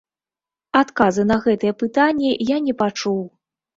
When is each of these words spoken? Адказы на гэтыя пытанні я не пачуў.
Адказы 0.79 1.25
на 1.31 1.37
гэтыя 1.45 1.73
пытанні 1.85 2.31
я 2.51 2.57
не 2.69 2.73
пачуў. 2.81 3.21